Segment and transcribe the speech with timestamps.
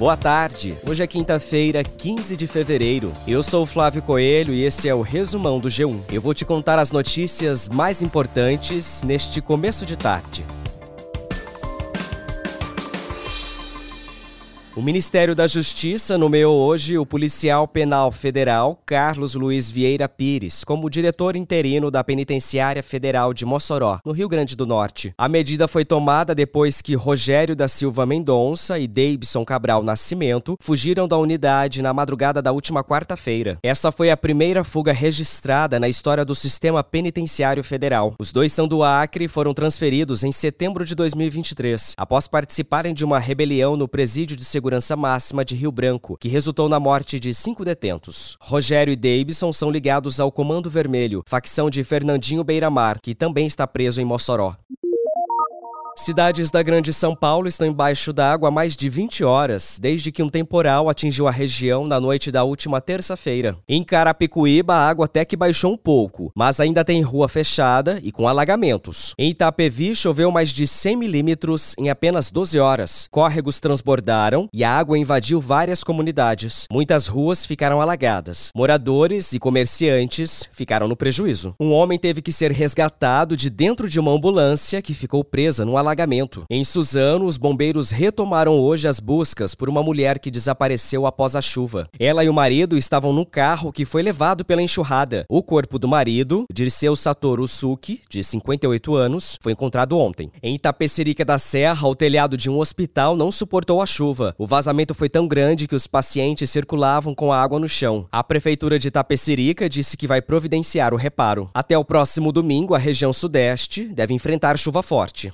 [0.00, 0.74] Boa tarde.
[0.88, 3.12] Hoje é quinta-feira, 15 de fevereiro.
[3.28, 6.04] Eu sou o Flávio Coelho e esse é o resumão do G1.
[6.10, 10.42] Eu vou te contar as notícias mais importantes neste começo de tarde.
[14.76, 20.88] O Ministério da Justiça nomeou hoje o policial penal federal Carlos Luiz Vieira Pires como
[20.88, 25.12] diretor interino da Penitenciária Federal de Mossoró, no Rio Grande do Norte.
[25.18, 31.08] A medida foi tomada depois que Rogério da Silva Mendonça e Davidson Cabral Nascimento fugiram
[31.08, 33.58] da unidade na madrugada da última quarta-feira.
[33.64, 38.14] Essa foi a primeira fuga registrada na história do sistema penitenciário federal.
[38.20, 43.04] Os dois são do Acre e foram transferidos em setembro de 2023, após participarem de
[43.04, 47.18] uma rebelião no presídio de segurança Segurança Máxima de Rio Branco, que resultou na morte
[47.18, 48.36] de cinco detentos.
[48.38, 53.66] Rogério e Davidson são ligados ao Comando Vermelho, facção de Fernandinho Beiramar, que também está
[53.66, 54.54] preso em Mossoró.
[56.00, 60.22] Cidades da Grande São Paulo estão embaixo d'água há mais de 20 horas, desde que
[60.22, 63.54] um temporal atingiu a região na noite da última terça-feira.
[63.68, 68.10] Em Carapicuíba, a água até que baixou um pouco, mas ainda tem rua fechada e
[68.10, 69.14] com alagamentos.
[69.18, 73.06] Em Itapevi, choveu mais de 100 milímetros em apenas 12 horas.
[73.10, 76.64] Córregos transbordaram e a água invadiu várias comunidades.
[76.72, 78.48] Muitas ruas ficaram alagadas.
[78.56, 81.54] Moradores e comerciantes ficaram no prejuízo.
[81.60, 85.76] Um homem teve que ser resgatado de dentro de uma ambulância que ficou presa num
[85.76, 86.44] alagamento alagamento.
[86.48, 91.40] Em Suzano, os bombeiros retomaram hoje as buscas por uma mulher que desapareceu após a
[91.40, 91.88] chuva.
[91.98, 95.24] Ela e o marido estavam no carro que foi levado pela enxurrada.
[95.28, 100.30] O corpo do marido, Dirceu Satoru Suki, de 58 anos, foi encontrado ontem.
[100.42, 104.34] Em Itapecerica da Serra, o telhado de um hospital não suportou a chuva.
[104.38, 108.06] O vazamento foi tão grande que os pacientes circulavam com a água no chão.
[108.12, 111.50] A prefeitura de Itapecerica disse que vai providenciar o reparo.
[111.52, 115.32] Até o próximo domingo, a região sudeste deve enfrentar chuva forte.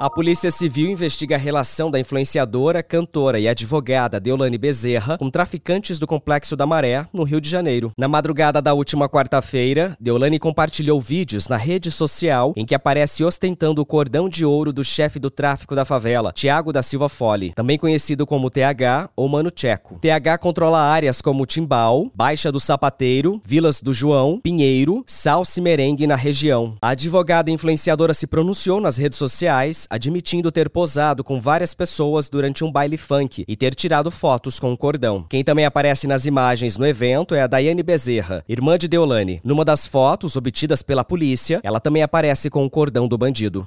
[0.00, 6.00] A Polícia Civil investiga a relação da influenciadora, cantora e advogada Deolane Bezerra com traficantes
[6.00, 7.92] do Complexo da Maré, no Rio de Janeiro.
[7.96, 13.80] Na madrugada da última quarta-feira, Deolane compartilhou vídeos na rede social em que aparece ostentando
[13.80, 17.78] o cordão de ouro do chefe do tráfico da favela, Tiago da Silva Fole, também
[17.78, 20.00] conhecido como TH ou Mano Checo.
[20.00, 26.06] TH controla áreas como Timbal, Baixa do Sapateiro, Vilas do João, Pinheiro, Salsa e Merengue
[26.06, 26.74] na região.
[26.82, 32.64] A advogada influenciadora se pronunciou nas redes sociais admitindo ter posado com várias pessoas durante
[32.64, 35.24] um baile funk e ter tirado fotos com o cordão.
[35.28, 39.40] Quem também aparece nas imagens no evento é a Daiane Bezerra, irmã de Deolane.
[39.44, 43.66] Numa das fotos obtidas pela polícia, ela também aparece com o cordão do bandido.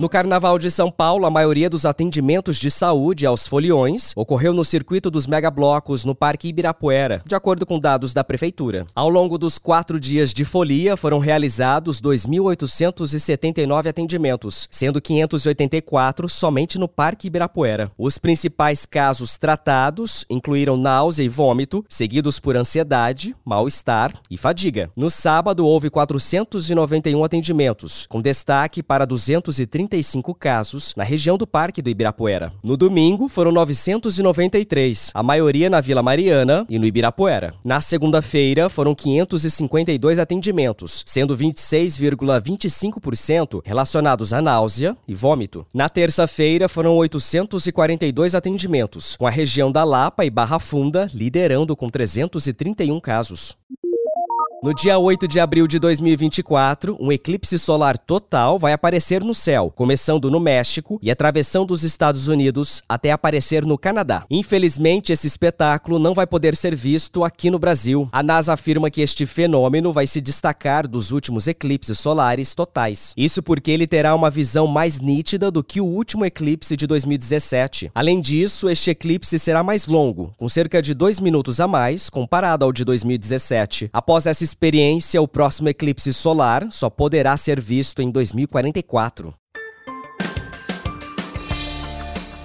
[0.00, 4.64] No Carnaval de São Paulo, a maioria dos atendimentos de saúde aos foliões ocorreu no
[4.64, 8.86] circuito dos megablocos no Parque Ibirapuera, de acordo com dados da Prefeitura.
[8.94, 16.88] Ao longo dos quatro dias de folia, foram realizados 2.879 atendimentos, sendo 584 somente no
[16.88, 17.92] Parque Ibirapuera.
[17.98, 24.90] Os principais casos tratados incluíram náusea e vômito, seguidos por ansiedade, mal-estar e fadiga.
[24.96, 31.82] No sábado, houve 491 atendimentos, com destaque para 230 35 casos na região do Parque
[31.82, 32.52] do Ibirapuera.
[32.62, 37.52] No domingo, foram 993, a maioria na Vila Mariana e no Ibirapuera.
[37.64, 45.66] Na segunda-feira, foram 552 atendimentos, sendo 26,25% relacionados a náusea e vômito.
[45.74, 51.90] Na terça-feira, foram 842 atendimentos, com a região da Lapa e Barra Funda liderando com
[51.90, 53.58] 331 casos.
[54.62, 59.72] No dia 8 de abril de 2024, um eclipse solar total vai aparecer no céu,
[59.74, 64.26] começando no México e atravessando os Estados Unidos até aparecer no Canadá.
[64.28, 68.06] Infelizmente, esse espetáculo não vai poder ser visto aqui no Brasil.
[68.12, 73.14] A NASA afirma que este fenômeno vai se destacar dos últimos eclipses solares totais.
[73.16, 77.90] Isso porque ele terá uma visão mais nítida do que o último eclipse de 2017.
[77.94, 82.66] Além disso, este eclipse será mais longo, com cerca de dois minutos a mais comparado
[82.66, 83.88] ao de 2017.
[83.90, 89.34] Após essa experiência, o próximo eclipse solar só poderá ser visto em 2044.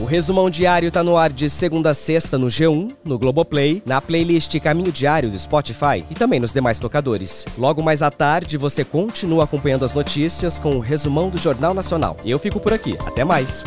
[0.00, 4.00] O resumão diário está no ar de segunda a sexta no G1, no Globoplay, na
[4.00, 7.44] playlist Caminho Diário do Spotify e também nos demais tocadores.
[7.58, 12.16] Logo mais à tarde, você continua acompanhando as notícias com o resumão do Jornal Nacional.
[12.24, 12.96] Eu fico por aqui.
[13.04, 13.64] Até mais!